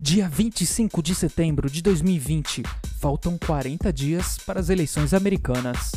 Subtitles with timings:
[0.00, 2.62] Dia 25 de setembro de 2020.
[3.00, 5.92] Faltam 40 dias para as eleições americanas.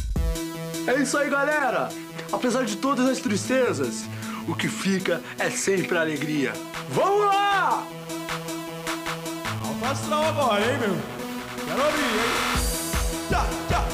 [0.87, 1.89] É isso aí, galera!
[2.31, 4.05] Apesar de todas as tristezas,
[4.47, 6.53] o que fica é sempre a alegria.
[6.89, 7.87] Vamos lá!
[9.91, 10.95] Astral agora, hein, meu?
[11.65, 13.27] Quero ouvir, hein?
[13.29, 13.90] Tchá, tchá.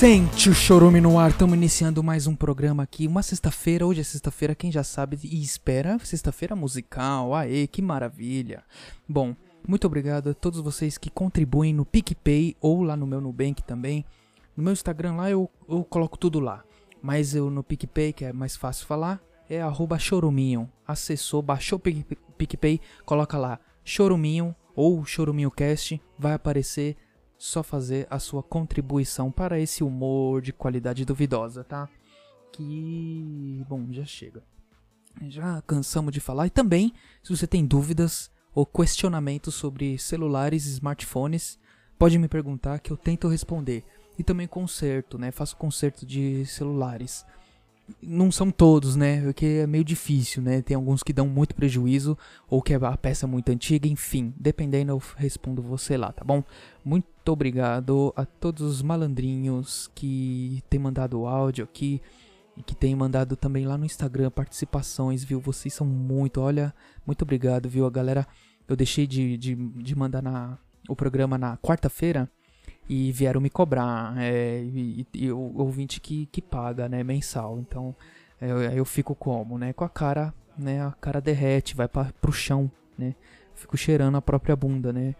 [0.00, 3.06] Sente o chorume no ar, estamos iniciando mais um programa aqui.
[3.06, 7.34] Uma sexta-feira, hoje é sexta-feira, quem já sabe e espera, sexta-feira musical.
[7.34, 8.64] Aê, que maravilha!
[9.06, 9.36] Bom,
[9.68, 14.06] muito obrigado a todos vocês que contribuem no PicPay ou lá no meu Nubank também.
[14.56, 16.64] No meu Instagram lá eu, eu coloco tudo lá.
[17.02, 20.66] Mas eu no PicPay, que é mais fácil falar, é arroba choruminho.
[20.88, 26.96] Acessou, baixou o Pic- PicPay, coloca lá choruminho ou choruminhocast, vai aparecer
[27.40, 31.88] só fazer a sua contribuição para esse humor de qualidade duvidosa, tá?
[32.52, 34.42] Que, bom, já chega.
[35.22, 36.48] Já cansamos de falar.
[36.48, 41.58] E também, se você tem dúvidas ou questionamentos sobre celulares e smartphones,
[41.98, 43.84] pode me perguntar que eu tento responder.
[44.18, 45.30] E também conserto, né?
[45.30, 47.24] Faço conserto de celulares.
[48.02, 49.22] Não são todos, né?
[49.22, 50.62] Porque é meio difícil, né?
[50.62, 52.16] Tem alguns que dão muito prejuízo
[52.48, 54.34] ou que a peça é muito antiga, enfim.
[54.38, 56.42] Dependendo, eu respondo você lá, tá bom?
[56.84, 62.00] Muito obrigado a todos os malandrinhos que têm mandado áudio aqui
[62.56, 65.40] e que têm mandado também lá no Instagram participações, viu?
[65.40, 66.74] Vocês são muito, olha,
[67.06, 67.86] muito obrigado, viu?
[67.86, 68.26] A galera,
[68.68, 72.30] eu deixei de, de, de mandar na, o programa na quarta-feira
[72.92, 74.14] e vieram me cobrar.
[74.18, 77.60] É, e, e- o ouvinte que, que paga, né, mensal.
[77.60, 77.94] Então
[78.40, 79.72] é, eu, eu fico como, né?
[79.72, 80.84] Com a cara, né?
[80.84, 83.14] A cara derrete, vai pra, pro chão, né?
[83.54, 85.14] Fico cheirando a própria bunda, né?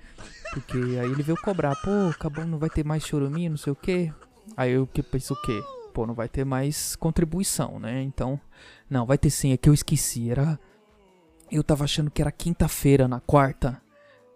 [0.52, 3.76] Porque aí ele veio cobrar, pô, acabou, não vai ter mais choruminho, não sei o
[3.76, 4.12] que.
[4.56, 5.62] Aí eu que penso o quê?
[5.94, 8.02] Pô, não vai ter mais contribuição, né?
[8.02, 8.40] Então,
[8.88, 10.58] não, vai ter sim, é que eu esqueci, era...
[11.52, 13.80] Eu tava achando que era quinta-feira, na quarta,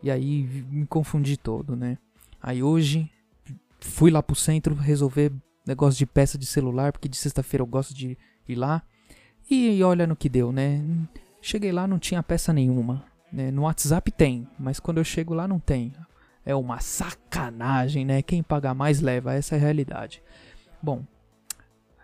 [0.02, 1.96] e aí me confundi todo, né?
[2.42, 3.08] Aí hoje,
[3.84, 5.30] fui lá pro centro resolver
[5.66, 8.82] negócio de peça de celular, porque de sexta-feira eu gosto de ir lá.
[9.48, 10.82] E olha no que deu, né?
[11.40, 13.04] Cheguei lá, não tinha peça nenhuma.
[13.30, 13.50] Né?
[13.50, 15.92] No WhatsApp tem, mas quando eu chego lá não tem.
[16.44, 18.22] É uma sacanagem, né?
[18.22, 20.22] Quem paga mais leva, essa é a realidade.
[20.82, 21.04] Bom,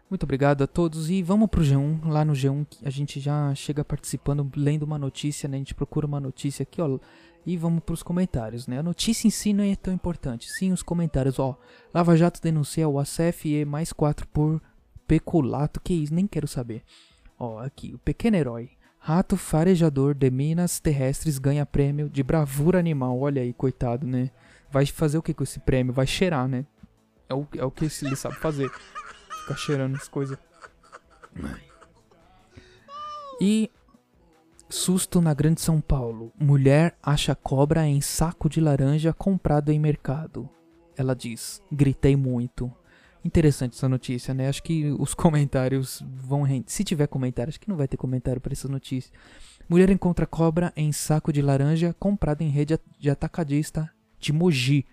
[0.09, 2.07] muito obrigado a todos e vamos pro G1.
[2.07, 5.57] Lá no G1 que a gente já chega participando, lendo uma notícia, né?
[5.57, 6.99] A gente procura uma notícia aqui, ó.
[7.47, 8.79] E vamos pros comentários, né?
[8.79, 10.51] A notícia em si não é tão importante.
[10.51, 11.59] Sim, os comentários, ó.
[11.93, 14.61] Lava Jato denuncia o ACFE mais 4 por
[15.07, 15.81] peculato.
[15.81, 16.15] Que isso?
[16.15, 16.83] Nem quero saber.
[17.39, 18.71] Ó, aqui, o pequeno herói.
[18.99, 23.19] Rato farejador de minas terrestres ganha prêmio de bravura animal.
[23.19, 24.31] Olha aí, coitado, né?
[24.71, 25.95] Vai fazer o que com esse prêmio?
[25.95, 26.67] Vai cheirar, né?
[27.27, 28.71] É o, é o que ele sabe fazer.
[28.71, 30.37] Ficar cheirando as coisas.
[33.41, 33.71] E
[34.71, 36.33] susto na Grande São Paulo.
[36.39, 40.49] Mulher acha cobra em saco de laranja comprado em mercado.
[40.97, 42.73] Ela diz: Gritei muito.
[43.23, 44.49] Interessante essa notícia, né?
[44.49, 46.71] Acho que os comentários vão render.
[46.71, 49.13] Se tiver comentário, acho que não vai ter comentário para essa notícia.
[49.69, 54.87] Mulher encontra cobra em saco de laranja comprado em rede de atacadista de Mogi.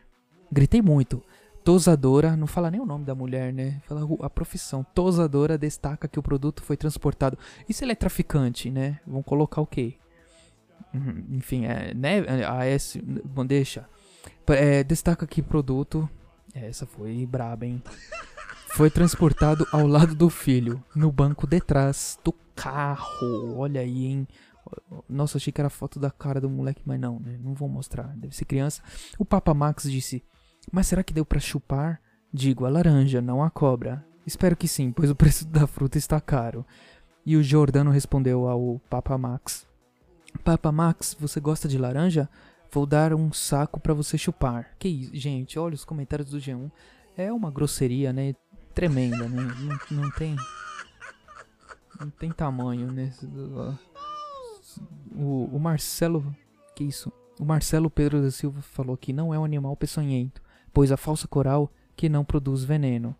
[0.52, 1.24] Gritei muito.
[1.68, 3.82] Tosadora, não fala nem o nome da mulher, né?
[3.86, 4.86] Fala a profissão.
[4.96, 7.38] Tosadora destaca que o produto foi transportado.
[7.70, 9.02] Se ele é traficante, né?
[9.06, 9.96] Vão colocar o quê?
[10.94, 12.24] Uhum, Enfim, é, né?
[12.48, 13.02] A S.
[13.02, 13.86] Bom, deixa.
[14.48, 16.10] É, destaca que produto.
[16.54, 17.84] Essa foi braba, hein?
[18.70, 23.58] Foi transportado ao lado do filho, no banco detrás do carro.
[23.58, 24.28] Olha aí, hein?
[25.10, 27.38] Nossa, achei que era foto da cara do moleque, mas não, né?
[27.44, 28.82] Não vou mostrar, deve ser criança.
[29.20, 30.24] O Papa Max disse:
[30.72, 32.02] Mas será que deu pra chupar?
[32.32, 34.06] Digo, a laranja, não a cobra.
[34.26, 36.66] Espero que sim, pois o preço da fruta está caro.
[37.26, 39.66] E o Jordano respondeu ao Papa Max:
[40.44, 42.30] Papa Max, você gosta de laranja?
[42.72, 44.76] Vou dar um saco pra você chupar.
[44.78, 46.70] Que isso, gente, olha os comentários do G1.
[47.16, 48.36] É uma grosseria, né?
[48.74, 49.42] Tremenda, né?
[49.90, 50.36] Não, não tem.
[52.00, 53.12] Não tem tamanho, né?
[55.16, 56.36] O, o Marcelo.
[56.76, 57.12] Que isso?
[57.40, 60.42] O Marcelo Pedro da Silva falou que não é um animal peçonhento,
[60.78, 63.16] pois a falsa coral que não produz veneno.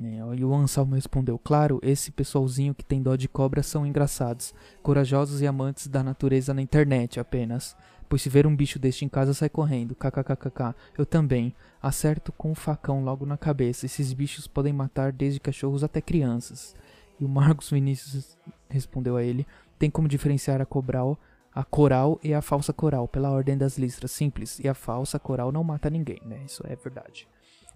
[0.00, 4.54] É, E o Anselmo respondeu: Claro, esse pessoalzinho que tem dó de cobra são engraçados,
[4.84, 7.76] corajosos e amantes da natureza na internet apenas.
[8.08, 9.96] Pois se ver um bicho deste em casa sai correndo.
[9.96, 10.76] KKKKK.
[10.96, 11.52] Eu também.
[11.82, 13.84] Acerto com o facão logo na cabeça.
[13.84, 16.76] Esses bichos podem matar desde cachorros até crianças.
[17.18, 19.44] E o Marcos Vinícius respondeu a ele:
[19.76, 21.18] Tem como diferenciar a cobral,
[21.56, 24.58] a coral e a falsa coral pela ordem das listras simples.
[24.58, 26.42] E a falsa coral não mata ninguém, né?
[26.44, 27.26] Isso é verdade.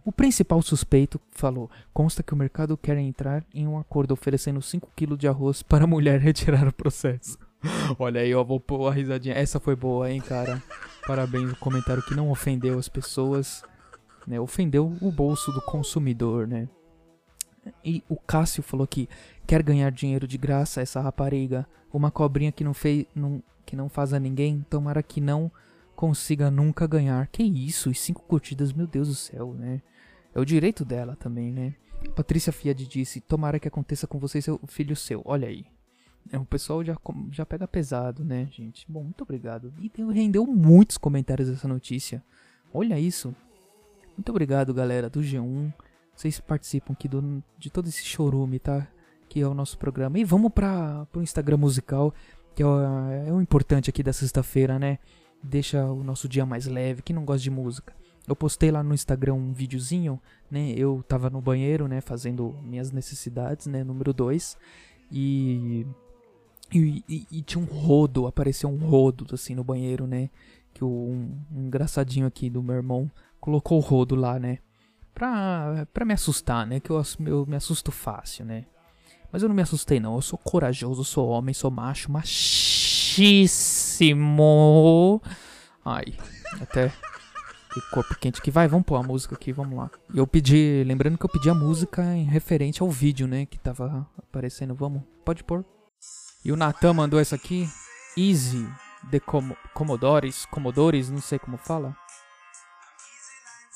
[0.05, 4.93] O principal suspeito falou: consta que o mercado quer entrar em um acordo oferecendo 5
[4.95, 7.39] kg de arroz para a mulher retirar o processo.
[7.99, 9.35] Olha aí, ó, vou pôr a risadinha.
[9.35, 10.63] Essa foi boa, hein, cara.
[11.07, 13.63] Parabéns, o comentário que não ofendeu as pessoas,
[14.27, 14.39] né?
[14.39, 16.69] Ofendeu o bolso do consumidor, né?
[17.83, 19.09] E o Cássio falou que
[19.47, 23.89] quer ganhar dinheiro de graça essa rapariga, uma cobrinha que não fez, não, que não
[23.89, 25.51] faz a ninguém, tomara que não
[25.95, 27.29] consiga nunca ganhar.
[27.29, 27.89] Que isso?
[27.89, 29.81] E cinco curtidas, meu Deus do céu, né?
[30.35, 31.77] É o direito dela também, né?
[32.17, 35.23] Patrícia Fiat disse: Tomara que aconteça com você e seu filho seu.
[35.25, 35.65] Olha aí.
[36.33, 36.97] É, o pessoal já,
[37.31, 38.85] já pega pesado, né, gente?
[38.91, 39.73] Bom, muito obrigado.
[39.79, 42.25] E rendeu muitos comentários essa notícia.
[42.75, 43.33] Olha isso.
[44.17, 45.73] Muito obrigado, galera do G1.
[46.13, 48.89] Vocês participam aqui do, de todo esse chorume, tá?
[49.29, 50.19] Que é o nosso programa.
[50.19, 52.13] E vamos para o Instagram musical,
[52.61, 52.79] que é o,
[53.27, 54.99] é o importante aqui da sexta-feira, né?
[55.43, 57.01] Deixa o nosso dia mais leve.
[57.01, 57.95] Quem não gosta de música?
[58.29, 60.21] Eu postei lá no Instagram um videozinho,
[60.51, 60.75] né?
[60.77, 62.03] Eu tava no banheiro, né?
[62.03, 63.83] Fazendo minhas necessidades, né?
[63.83, 64.59] Número 2.
[65.11, 65.87] E
[66.71, 70.29] e, e, e, tinha um rodo, apareceu um rodo assim no banheiro, né?
[70.75, 73.11] Que o, um, um engraçadinho aqui do meu irmão
[73.41, 74.59] colocou o rodo lá, né?
[75.15, 76.79] Pra, pra me assustar, né?
[76.79, 78.67] Que eu, eu me assusto fácil, né?
[79.33, 80.17] Mas eu não me assustei, não.
[80.17, 82.83] Eu sou corajoso, sou homem, sou macho, machíssimo.
[85.85, 86.15] Ai,
[86.61, 86.93] até
[87.73, 89.89] que corpo quente que vai, vamos pôr a música aqui, vamos lá.
[90.13, 93.59] E eu pedi, lembrando que eu pedi a música em referente ao vídeo, né, que
[93.59, 94.75] tava aparecendo.
[94.75, 95.65] Vamos, pode pôr.
[96.45, 97.69] E o Natan mandou essa aqui.
[98.17, 98.69] Easy
[99.09, 101.97] de Com Commodores, Commodores, não sei como fala.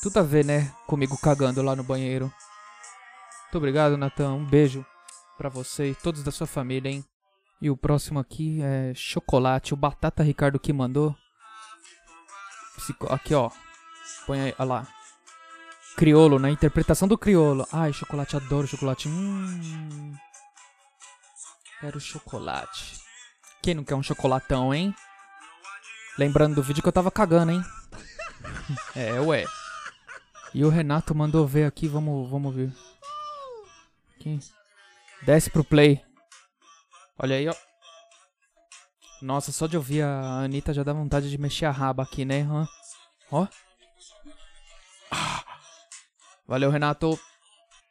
[0.02, 0.70] Tudo a ver, né?
[0.86, 2.26] Comigo cagando lá no banheiro.
[3.44, 4.32] Muito obrigado, Natan.
[4.34, 4.84] Um beijo
[5.36, 7.04] para você e todos da sua família, hein?
[7.60, 9.74] E o próximo aqui é chocolate.
[9.74, 11.16] O Batata Ricardo que mandou.
[13.10, 13.50] Aqui, ó.
[14.26, 14.88] Põe aí, olha lá.
[15.96, 17.66] Criolo, na interpretação do criolo.
[17.72, 19.08] Ai, chocolate, adoro chocolate.
[19.08, 20.14] Hum.
[21.80, 23.00] Quero chocolate.
[23.62, 24.94] Quem não quer um chocolatão, hein?
[26.18, 27.62] Lembrando do vídeo que eu tava cagando, hein?
[28.94, 29.44] é, ué.
[30.52, 32.72] E o Renato mandou ver aqui, vamos, vamos ver.
[34.14, 34.38] Aqui.
[35.24, 36.04] Desce pro play.
[37.18, 37.54] Olha aí, ó.
[39.22, 42.46] Nossa, só de ouvir a Anitta já dá vontade de mexer a raba aqui, né?
[43.30, 43.46] Ó.
[46.46, 47.18] Valeu, Renato.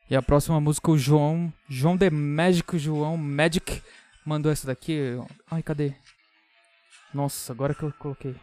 [0.09, 1.51] E a próxima música, o João.
[1.67, 3.81] João The Magic, João Magic
[4.23, 5.17] mandou essa daqui.
[5.49, 5.95] Ai, cadê?
[7.13, 8.35] Nossa, agora que eu coloquei.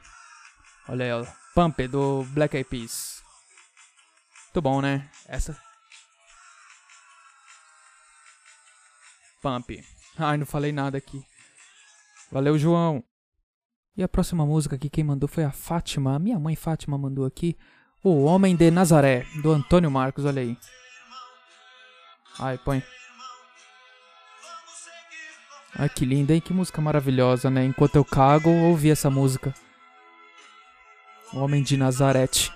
[0.89, 1.25] Olha aí, ó.
[1.55, 3.23] Pump do Black Eyed Peas.
[4.47, 5.09] Muito bom, né?
[5.29, 5.57] Essa.
[9.41, 9.83] Pump.
[10.19, 11.23] Ai, não falei nada aqui.
[12.31, 13.03] Valeu, João.
[13.97, 16.15] E a próxima música aqui, quem mandou foi a Fátima.
[16.15, 17.57] A minha mãe Fátima mandou aqui.
[18.03, 20.57] O Homem de Nazaré, do Antônio Marcos, olha aí.
[22.39, 22.83] Ai, põe.
[25.75, 26.41] Ai, que linda, hein?
[26.41, 27.65] Que música maravilhosa, né?
[27.65, 29.55] Enquanto eu cago, ouvi essa música.
[31.33, 32.53] O Homem de Nazarete.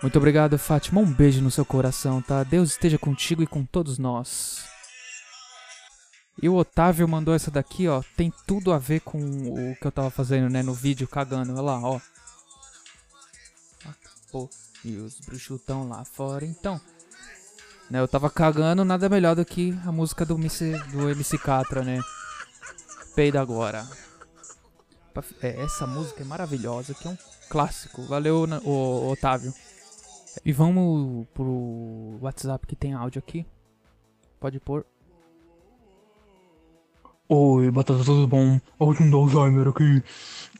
[0.00, 1.00] Muito obrigado, Fátima.
[1.00, 2.44] Um beijo no seu coração, tá?
[2.44, 4.77] Deus esteja contigo e com todos nós.
[6.40, 8.02] E o Otávio mandou essa daqui, ó.
[8.16, 10.62] Tem tudo a ver com o que eu tava fazendo, né?
[10.62, 11.52] No vídeo, cagando.
[11.52, 12.00] Olha lá, ó.
[14.84, 16.44] E os bruxutão lá fora.
[16.44, 16.80] Então,
[17.90, 18.00] né?
[18.00, 22.00] Eu tava cagando, nada melhor do que a música do MC, do MC Catra, né?
[23.14, 23.86] Peida agora.
[25.42, 27.18] É, essa música é maravilhosa, que é um
[27.48, 28.02] clássico.
[28.02, 29.52] Valeu, o, Otávio.
[30.44, 33.44] E vamos pro WhatsApp que tem áudio aqui.
[34.38, 34.86] Pode pôr.
[37.30, 38.58] Oi, Batata, tudo bom?
[38.78, 40.02] Hoje um Alzheimer aqui.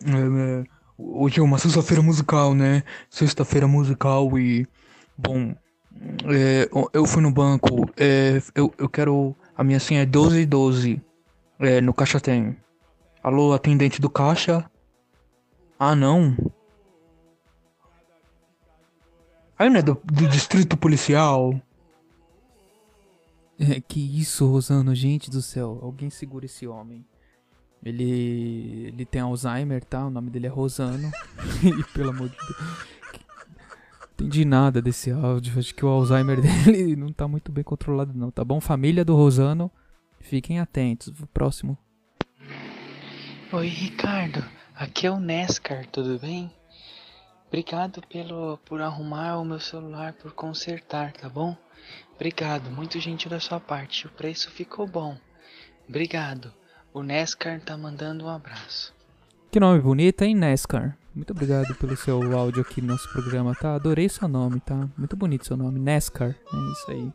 [0.04, 0.64] É, é,
[0.98, 2.82] hoje é uma sexta-feira musical, né?
[3.08, 4.66] Sexta-feira musical e.
[5.16, 5.54] Bom,
[6.26, 9.34] é, eu fui no banco, é, eu, eu quero.
[9.56, 11.00] A minha senha é 1212.
[11.58, 12.54] É, no caixa tem.
[13.22, 14.70] Alô, atendente do caixa?
[15.78, 16.36] Ah, não.
[19.58, 21.58] Aí não é do, do distrito policial?
[23.58, 25.78] É, que isso, Rosano, gente do céu.
[25.82, 27.04] Alguém segura esse homem.
[27.82, 28.88] Ele.
[28.88, 30.06] Ele tem Alzheimer, tá?
[30.06, 31.10] O nome dele é Rosano.
[31.62, 32.98] e pelo amor de Deus
[34.18, 35.56] entendi nada desse áudio.
[35.58, 38.30] Acho que o Alzheimer dele não tá muito bem controlado, não.
[38.30, 38.60] Tá bom?
[38.60, 39.70] Família do Rosano,
[40.20, 41.12] fiquem atentos.
[41.32, 41.78] Próximo.
[43.52, 44.44] Oi, Ricardo.
[44.74, 46.52] Aqui é o Nescar, tudo bem?
[47.46, 51.56] Obrigado pelo, por arrumar o meu celular, por consertar, tá bom?
[52.18, 54.08] Obrigado, muito gentil da sua parte.
[54.08, 55.16] O preço ficou bom.
[55.88, 56.52] Obrigado.
[56.92, 58.92] O Nescar tá mandando um abraço.
[59.52, 60.98] Que nome bonito, hein, Nescar?
[61.14, 63.76] Muito obrigado pelo seu áudio aqui no nosso programa, tá?
[63.76, 64.88] Adorei seu nome, tá?
[64.98, 66.30] Muito bonito seu nome, Nescar.
[66.30, 67.12] É isso aí.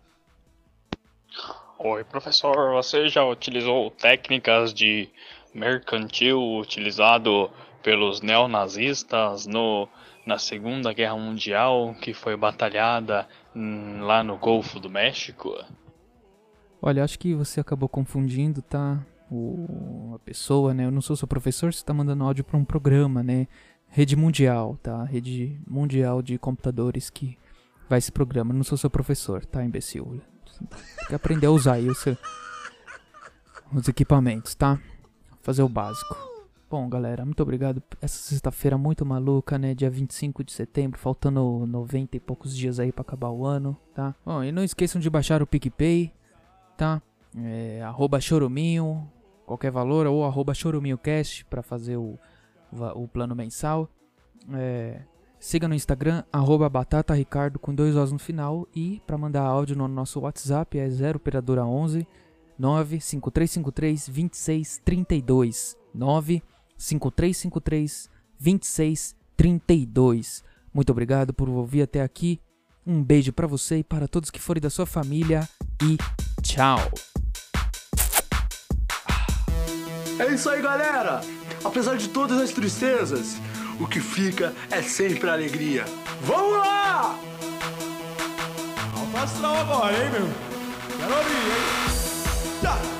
[1.79, 5.09] Oi, professor, você já utilizou técnicas de
[5.53, 7.51] mercantil utilizado
[7.83, 9.89] pelos neonazistas no,
[10.25, 15.53] na Segunda Guerra Mundial, que foi batalhada hum, lá no Golfo do México?
[16.81, 19.05] Olha, acho que você acabou confundindo, tá?
[19.31, 20.85] O, a pessoa, né?
[20.85, 23.47] Eu não sou seu professor, você tá mandando áudio para um programa, né?
[23.87, 25.03] Rede Mundial, tá?
[25.03, 27.37] Rede Mundial de Computadores que
[27.87, 28.51] vai esse programa.
[28.51, 30.21] Eu não sou seu professor, tá, imbecil?
[30.59, 32.17] Tem que aprender a usar aí seu,
[33.73, 34.79] os equipamentos, tá?
[35.41, 36.32] Fazer o básico.
[36.73, 37.83] Bom, galera, muito obrigado.
[38.01, 39.75] Essa sexta-feira muito maluca, né?
[39.75, 44.15] Dia 25 de setembro, faltando 90 e poucos dias aí para acabar o ano, tá?
[44.25, 46.11] Bom, e não esqueçam de baixar o PicPay,
[46.75, 46.99] tá?
[47.37, 49.07] É, arroba choruminho,
[49.45, 52.17] qualquer valor, ou arroba choruminhocast para fazer o,
[52.95, 53.87] o plano mensal.
[54.51, 55.01] É,
[55.39, 58.67] siga no Instagram, arroba batataricardo com dois Os no final.
[58.75, 62.07] E para mandar áudio no nosso WhatsApp é 0 operadora 11
[62.57, 65.77] 95353 2632
[66.83, 68.09] 95353
[68.39, 70.43] 2632.
[70.73, 72.41] Muito obrigado por ouvir até aqui.
[72.85, 75.47] Um beijo para você e para todos que forem da sua família
[75.81, 75.97] e
[76.41, 76.79] tchau.
[80.19, 81.21] É isso aí, galera!
[81.63, 83.37] Apesar de todas as tristezas,
[83.79, 85.85] o que fica é sempre a alegria.
[86.21, 87.17] Vamos lá!
[88.97, 90.27] Alto astral agora, hein, meu?
[90.97, 92.92] Quero ouvir, hein?